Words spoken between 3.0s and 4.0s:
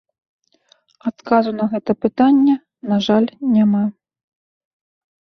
жаль, няма.